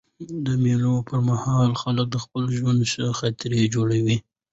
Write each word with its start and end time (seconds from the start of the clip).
د 0.45 0.47
مېلو 0.63 0.93
پر 1.07 1.19
مهال 1.29 1.71
خلک 1.81 2.07
د 2.11 2.17
خپل 2.23 2.43
ژوند 2.57 2.79
ښې 2.91 3.07
خاطرې 3.19 3.71
جوړوي. 3.73 4.17